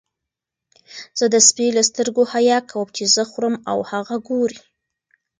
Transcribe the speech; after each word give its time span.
زه 1.19 1.25
د 1.33 1.35
سپي 1.47 1.67
له 1.77 1.81
سترګو 1.89 2.23
حیا 2.33 2.57
کوم 2.71 2.87
چې 2.97 3.03
زه 3.15 3.23
خورم 3.31 3.55
او 3.71 3.77
هغه 3.91 4.15
ګوري. 4.27 4.59